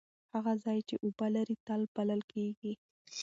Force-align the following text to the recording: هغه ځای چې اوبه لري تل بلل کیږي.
هغه 0.33 0.53
ځای 0.63 0.79
چې 0.87 0.95
اوبه 1.05 1.27
لري 1.35 1.55
تل 1.67 1.81
بلل 1.95 2.21
کیږي. 2.31 2.73